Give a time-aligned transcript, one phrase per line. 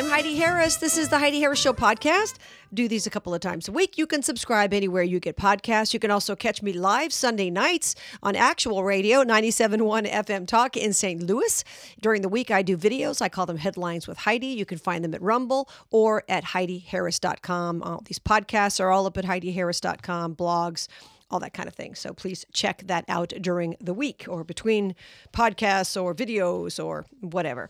[0.00, 0.76] I'm Heidi Harris.
[0.76, 2.36] This is the Heidi Harris Show podcast.
[2.72, 3.98] Do these a couple of times a week.
[3.98, 5.92] You can subscribe anywhere you get podcasts.
[5.92, 10.94] You can also catch me live Sunday nights on actual radio, 97.1 FM Talk in
[10.94, 11.22] St.
[11.22, 11.62] Louis.
[12.00, 13.20] During the week, I do videos.
[13.20, 14.46] I call them Headlines with Heidi.
[14.46, 17.82] You can find them at Rumble or at HeidiHarris.com.
[17.82, 20.88] All these podcasts are all up at HeidiHarris.com, blogs
[21.30, 21.94] all that kind of thing.
[21.94, 24.94] So please check that out during the week or between
[25.34, 27.68] podcasts or videos or whatever.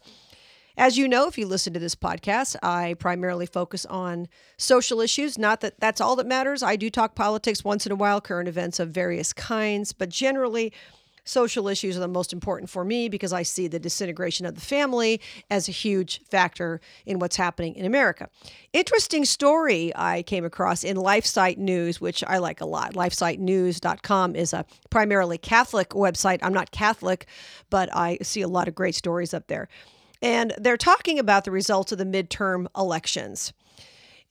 [0.76, 5.38] As you know, if you listen to this podcast, I primarily focus on social issues.
[5.38, 6.62] Not that that's all that matters.
[6.62, 10.72] I do talk politics once in a while, current events of various kinds, but generally,
[11.24, 14.60] social issues are the most important for me because I see the disintegration of the
[14.60, 15.20] family
[15.50, 18.28] as a huge factor in what's happening in America.
[18.72, 22.94] Interesting story I came across in LifeSite News, which I like a lot.
[22.94, 26.38] LifeSiteNews.com is a primarily Catholic website.
[26.42, 27.26] I'm not Catholic,
[27.70, 29.68] but I see a lot of great stories up there.
[30.22, 33.52] And they're talking about the results of the midterm elections.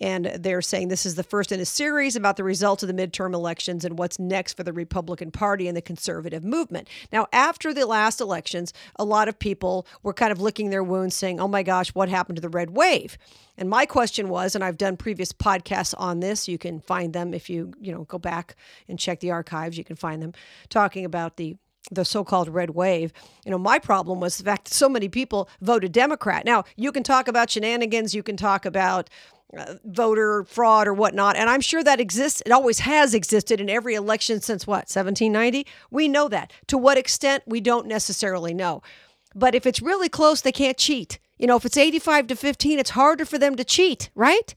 [0.01, 2.93] And they're saying this is the first in a series about the results of the
[2.93, 6.87] midterm elections and what's next for the Republican Party and the conservative movement.
[7.11, 11.15] Now, after the last elections, a lot of people were kind of licking their wounds
[11.15, 13.17] saying, oh my gosh, what happened to the red wave?
[13.57, 17.33] And my question was, and I've done previous podcasts on this, you can find them
[17.33, 18.55] if you, you know, go back
[18.87, 20.33] and check the archives, you can find them
[20.69, 21.57] talking about the
[21.91, 23.11] the so-called red wave.
[23.45, 26.45] You know, my problem was the fact that so many people voted Democrat.
[26.45, 29.09] Now, you can talk about shenanigans, you can talk about
[29.57, 32.43] uh, voter fraud or whatnot, and I'm sure that exists.
[32.45, 35.65] It always has existed in every election since what 1790.
[35.89, 36.53] We know that.
[36.67, 38.83] To what extent, we don't necessarily know.
[39.33, 41.17] But if it's really close, they can't cheat.
[41.39, 44.53] You know, if it's 85 to 15, it's harder for them to cheat, right?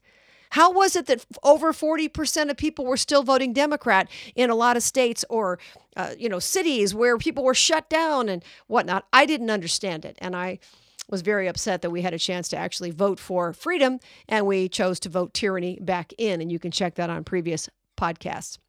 [0.53, 4.77] How was it that over 40% of people were still voting Democrat in a lot
[4.77, 5.57] of states or,
[5.97, 9.07] uh, you know, cities where people were shut down and whatnot?
[9.11, 10.15] I didn't understand it.
[10.19, 10.59] And I
[11.09, 14.69] was very upset that we had a chance to actually vote for freedom and we
[14.69, 16.39] chose to vote tyranny back in.
[16.39, 17.67] And you can check that on previous
[17.97, 18.59] podcasts.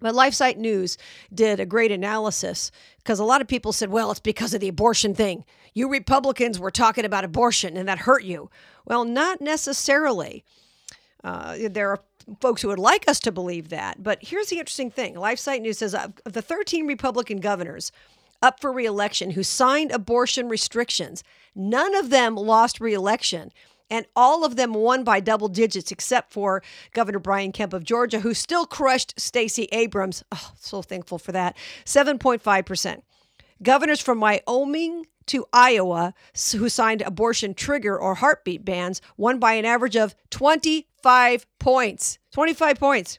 [0.00, 0.98] But LifeSite News
[1.34, 4.68] did a great analysis because a lot of people said, well, it's because of the
[4.68, 5.44] abortion thing.
[5.74, 8.50] You Republicans were talking about abortion and that hurt you.
[8.84, 10.44] Well, not necessarily.
[11.24, 12.00] Uh, there are
[12.40, 14.02] folks who would like us to believe that.
[14.02, 17.92] But here's the interesting thing LifeSite News says of the 13 Republican governors
[18.42, 21.24] up for reelection who signed abortion restrictions,
[21.54, 23.52] none of them lost reelection.
[23.90, 26.62] And all of them won by double digits, except for
[26.92, 30.22] Governor Brian Kemp of Georgia, who still crushed Stacey Abrams.
[30.30, 31.56] Oh, so thankful for that.
[31.86, 33.00] 7.5%.
[33.62, 36.14] Governors from Wyoming, to Iowa,
[36.52, 40.16] who signed abortion trigger or heartbeat bans, won by an average of
[41.02, 42.18] 25 points.
[42.32, 43.18] 25 points.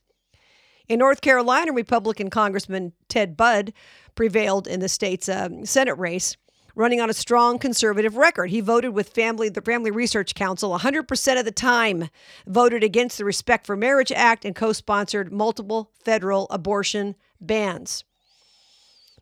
[0.87, 3.73] In North Carolina, Republican Congressman Ted Budd
[4.15, 6.35] prevailed in the state's um, Senate race,
[6.75, 8.49] running on a strong conservative record.
[8.49, 12.09] He voted with family, the Family Research Council 100% of the time,
[12.47, 18.03] voted against the Respect for Marriage Act, and co sponsored multiple federal abortion bans.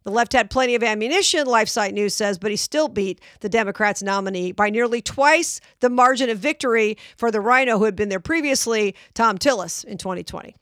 [0.08, 4.02] The left had plenty of ammunition, LifeSite News says, but he still beat the Democrats'
[4.02, 8.22] nominee by nearly twice the margin of victory for the rhino who had been there
[8.22, 10.56] previously, Thom Tillis, in 2020.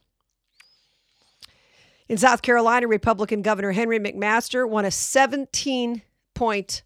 [2.08, 6.02] In South Carolina, Republican Governor Henry McMaster won a 17
[6.34, 6.82] point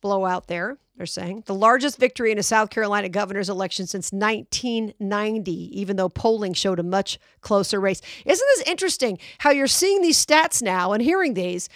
[0.00, 1.44] blowout there, they're saying.
[1.46, 6.80] The largest victory in a South Carolina governor's election since 1990, even though polling showed
[6.80, 8.02] a much closer race.
[8.26, 11.68] Isn't this interesting how you're seeing these stats now and hearing these?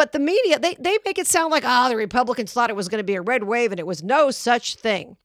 [0.00, 2.74] But the media, they, they make it sound like, ah, oh, the Republicans thought it
[2.74, 5.18] was going to be a red wave, and it was no such thing.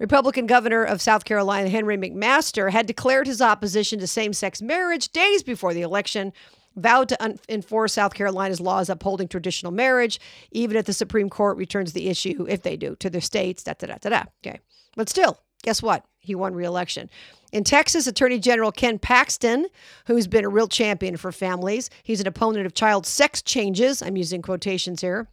[0.00, 5.10] Republican governor of South Carolina, Henry McMaster, had declared his opposition to same sex marriage
[5.10, 6.32] days before the election,
[6.74, 10.18] vowed to un- enforce South Carolina's laws upholding traditional marriage,
[10.50, 13.62] even if the Supreme Court returns the issue, if they do, to the states.
[13.62, 14.24] Da, da, da, da, da.
[14.44, 14.58] Okay.
[14.96, 16.04] But still, guess what?
[16.20, 17.10] He won re election.
[17.52, 19.66] In Texas, Attorney General Ken Paxton,
[20.06, 24.02] who's been a real champion for families, he's an opponent of child sex changes.
[24.02, 25.28] I'm using quotations here.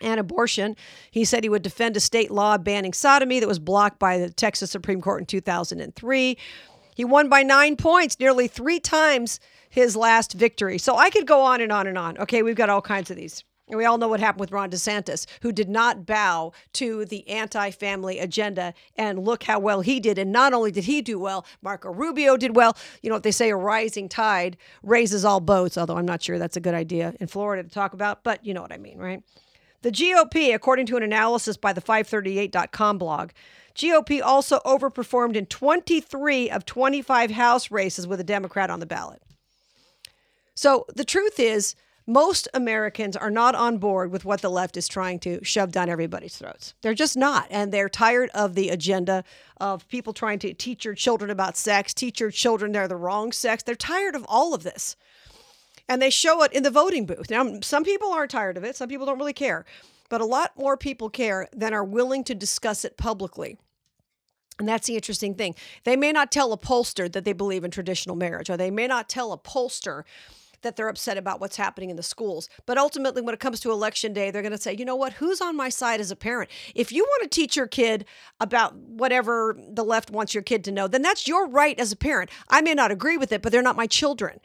[0.00, 0.74] And abortion.
[1.12, 4.30] He said he would defend a state law banning sodomy that was blocked by the
[4.30, 6.38] Texas Supreme Court in 2003.
[6.94, 9.38] He won by nine points, nearly three times
[9.68, 10.78] his last victory.
[10.78, 12.18] So I could go on and on and on.
[12.18, 13.44] Okay, we've got all kinds of these.
[13.68, 17.26] And we all know what happened with Ron DeSantis, who did not bow to the
[17.28, 18.74] anti family agenda.
[18.96, 20.18] And look how well he did.
[20.18, 22.76] And not only did he do well, Marco Rubio did well.
[23.02, 26.38] You know what they say a rising tide raises all boats, although I'm not sure
[26.38, 28.98] that's a good idea in Florida to talk about, but you know what I mean,
[28.98, 29.22] right?
[29.82, 33.30] The GOP, according to an analysis by the 538.com blog,
[33.74, 39.22] GOP also overperformed in 23 of 25 House races with a Democrat on the ballot.
[40.54, 41.74] So the truth is,
[42.06, 45.88] most Americans are not on board with what the left is trying to shove down
[45.88, 46.74] everybody's throats.
[46.82, 47.46] They're just not.
[47.50, 49.24] And they're tired of the agenda
[49.58, 53.32] of people trying to teach your children about sex, teach your children they're the wrong
[53.32, 53.62] sex.
[53.62, 54.96] They're tired of all of this.
[55.88, 57.30] And they show it in the voting booth.
[57.30, 59.64] Now, some people aren't tired of it, some people don't really care,
[60.08, 63.58] but a lot more people care than are willing to discuss it publicly.
[64.58, 65.54] And that's the interesting thing.
[65.84, 68.86] They may not tell a pollster that they believe in traditional marriage, or they may
[68.86, 70.04] not tell a pollster
[70.62, 72.48] that they're upset about what's happening in the schools.
[72.66, 75.14] But ultimately, when it comes to election day, they're going to say, you know what,
[75.14, 76.50] who's on my side as a parent?
[76.74, 78.04] If you want to teach your kid
[78.40, 81.96] about whatever the left wants your kid to know, then that's your right as a
[81.96, 82.30] parent.
[82.48, 84.40] I may not agree with it, but they're not my children.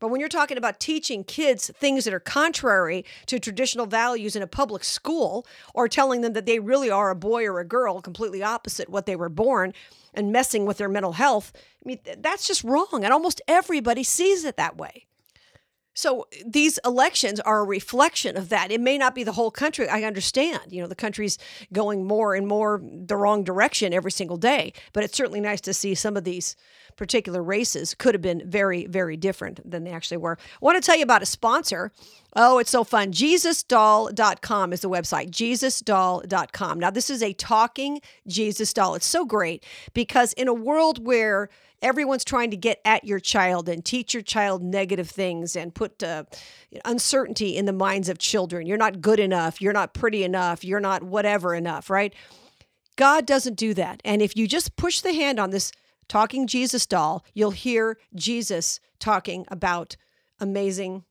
[0.00, 4.42] But when you're talking about teaching kids things that are contrary to traditional values in
[4.42, 5.44] a public school,
[5.74, 9.06] or telling them that they really are a boy or a girl, completely opposite what
[9.06, 9.74] they were born,
[10.14, 13.00] and messing with their mental health, I mean, that's just wrong.
[13.02, 15.07] And almost everybody sees it that way.
[15.98, 18.70] So these elections are a reflection of that.
[18.70, 19.88] It may not be the whole country.
[19.88, 20.60] I understand.
[20.70, 21.38] You know, the country's
[21.72, 25.74] going more and more the wrong direction every single day, but it's certainly nice to
[25.74, 26.54] see some of these
[26.94, 30.38] particular races could have been very, very different than they actually were.
[30.40, 31.90] I want to tell you about a sponsor.
[32.36, 33.12] Oh, it's so fun.
[33.12, 35.30] JesusDoll.com is the website.
[35.30, 36.78] JesusDoll.com.
[36.78, 38.94] Now, this is a talking Jesus doll.
[38.94, 39.64] It's so great
[39.94, 41.48] because in a world where
[41.82, 46.02] everyone's trying to get at your child and teach your child negative things and put
[46.02, 46.24] uh,
[46.84, 48.66] uncertainty in the minds of children.
[48.66, 49.60] You're not good enough.
[49.60, 50.64] You're not pretty enough.
[50.64, 52.14] You're not whatever enough, right?
[52.96, 54.00] God doesn't do that.
[54.04, 55.70] And if you just push the hand on this
[56.08, 59.96] talking Jesus doll, you'll hear Jesus talking about
[60.40, 61.04] amazing,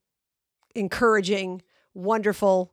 [0.77, 1.61] encouraging,
[1.93, 2.71] wonderful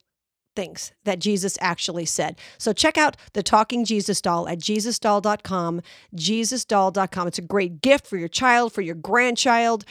[0.54, 2.38] things that Jesus actually said.
[2.58, 5.80] So check out the Talking Jesus doll at jesusdoll.com,
[6.14, 7.28] jesusdoll.com.
[7.28, 9.84] It's a great gift for your child, for your grandchild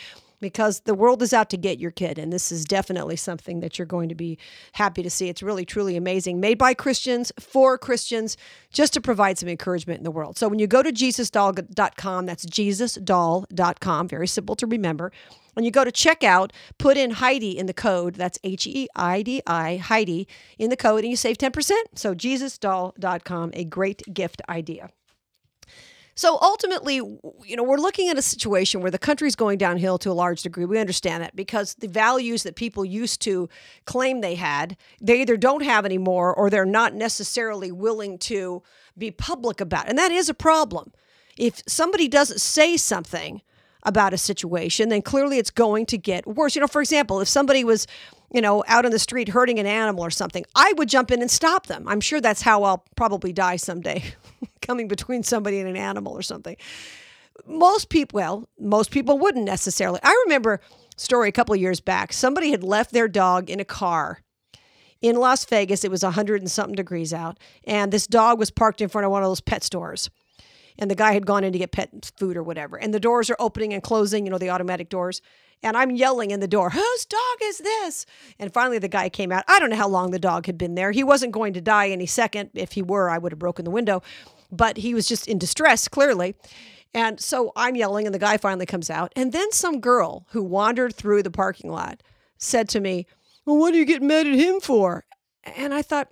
[0.44, 2.19] because the world is out to get your kid.
[2.19, 4.38] And this is definitely something that you're going to be
[4.74, 5.30] happy to see.
[5.30, 6.40] It's really, truly amazing.
[6.40, 8.36] Made by Christians, for Christians,
[8.72, 10.38] just to provide some encouragement in the world.
[10.38, 15.13] So when you go to jesusdoll.com, that's jesusdoll.com, very simple to remember.
[15.54, 18.16] When you go to checkout, put in Heidi in the code.
[18.16, 20.28] That's H E I D I, Heidi,
[20.60, 21.72] in the code, and you save 10%.
[21.95, 24.90] So, jesusdoll.com, a great gift idea.
[26.15, 30.12] So ultimately, you know, we're looking at a situation where the country's going downhill to
[30.12, 30.65] a large degree.
[30.65, 33.50] We understand that because the values that people used to
[33.86, 38.62] claim they had, they either don't have anymore or they're not necessarily willing to
[38.98, 39.89] be public about.
[39.89, 40.92] And that is a problem.
[41.36, 43.42] If somebody doesn't say something
[43.81, 46.56] about a situation, then clearly it's going to get worse.
[46.56, 47.88] You know, for example, if somebody was
[48.33, 51.21] you know, out on the street hurting an animal or something, I would jump in
[51.21, 51.88] and stop them.
[51.88, 54.04] I'm sure that's how I'll probably die someday,
[54.62, 56.56] coming between somebody and an animal or something.
[57.48, 60.00] Most people, well, most people wouldn't necessarily.
[60.04, 60.62] I remember
[60.98, 62.13] story a couple years back.
[62.13, 64.19] Somebody had left their dog in a car
[65.01, 65.84] in Las Vegas.
[65.84, 69.12] It was 100 and something degrees out, and this dog was parked in front of
[69.12, 70.10] one of those pet stores.
[70.80, 72.78] And the guy had gone in to get pet food or whatever.
[72.78, 75.22] And the doors are opening and closing, you know, the automatic doors
[75.63, 78.06] and I'm yelling in the door, whose dog is this?
[78.38, 79.44] And finally, the guy came out.
[79.48, 80.92] I don't know how long the dog had been there.
[80.92, 82.50] He wasn't going to die any second.
[82.54, 84.04] If he were, I would have broken the window,
[84.51, 86.36] but he was just in distress, clearly.
[86.94, 89.11] And so I'm yelling, and the guy finally comes out.
[89.16, 92.04] And then some girl who wandered through the parking lot
[92.37, 93.07] said to me,
[93.45, 95.06] Well, what are you getting mad at him for?
[95.44, 96.09] And I thought,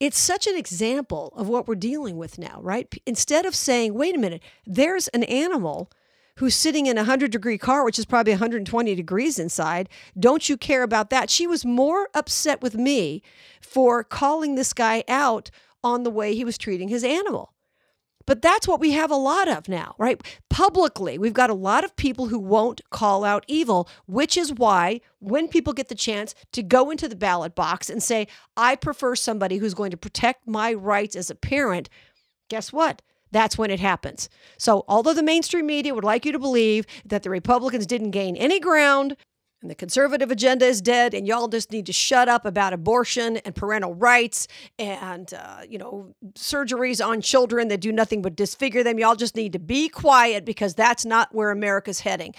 [0.00, 2.92] it's such an example of what we're dealing with now, right?
[3.06, 5.90] Instead of saying, wait a minute, there's an animal
[6.36, 9.88] who's sitting in a 100 degree car, which is probably 120 degrees inside.
[10.18, 11.30] Don't you care about that?
[11.30, 13.22] She was more upset with me
[13.60, 15.50] for calling this guy out
[15.82, 17.54] on the way he was treating his animal.
[18.26, 20.20] But that's what we have a lot of now, right?
[20.48, 25.00] Publicly, we've got a lot of people who won't call out evil, which is why
[25.18, 28.26] when people get the chance to go into the ballot box and say,
[28.56, 31.90] I prefer somebody who's going to protect my rights as a parent,
[32.48, 33.02] guess what?
[33.34, 34.28] That's when it happens.
[34.58, 38.36] So, although the mainstream media would like you to believe that the Republicans didn't gain
[38.36, 39.16] any ground
[39.64, 43.38] and the conservative agenda is dead and y'all just need to shut up about abortion
[43.38, 44.46] and parental rights
[44.78, 49.34] and uh, you know surgeries on children that do nothing but disfigure them y'all just
[49.34, 52.34] need to be quiet because that's not where america's heading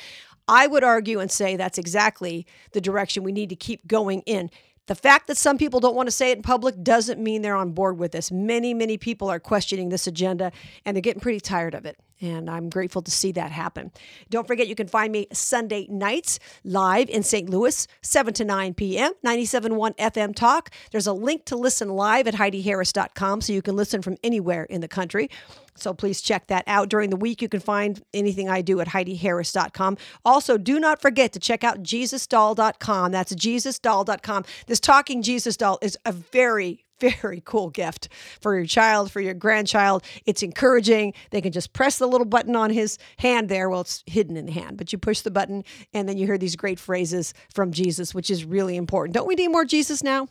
[0.48, 4.52] i would argue and say that's exactly the direction we need to keep going in
[4.88, 7.56] the fact that some people don't want to say it in public doesn't mean they're
[7.56, 8.32] on board with this.
[8.32, 10.52] Many, many people are questioning this agenda
[10.86, 11.98] and they're getting pretty tired of it.
[12.22, 13.92] And I'm grateful to see that happen.
[14.30, 17.50] Don't forget, you can find me Sunday nights live in St.
[17.50, 20.72] Louis, 7 to 9 p.m., 97.1 FM Talk.
[20.92, 24.82] There's a link to listen live at HeidiHarris.com so you can listen from anywhere in
[24.82, 25.30] the country.
[25.76, 26.90] So please check that out.
[26.90, 29.98] During the week, you can find anything I do at HeidiHarris.com.
[30.24, 33.12] Also, do not forget to check out JesusDoll.com.
[33.12, 34.46] That's JesusDoll.com.
[34.68, 38.10] This talking Jesus doll is a very, very cool gift
[38.40, 40.04] for your child, for your grandchild.
[40.26, 41.14] It's encouraging.
[41.32, 43.70] They can just press the little button on his hand there.
[43.70, 46.38] Well, it's hidden in the hand, but you push the button and then you hear
[46.38, 49.14] these great phrases from Jesus, which is really important.
[49.14, 50.28] Don't we need more Jesus now?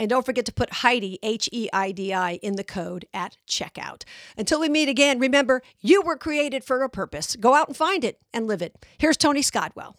[0.00, 3.36] And don't forget to put Heidi, H E I D I, in the code at
[3.48, 4.04] checkout.
[4.36, 7.34] Until we meet again, remember, you were created for a purpose.
[7.34, 8.76] Go out and find it and live it.
[8.98, 9.96] Here's Tony Scottwell.